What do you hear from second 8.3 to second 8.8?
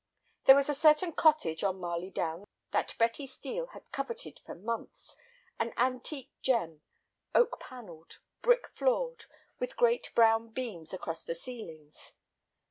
brick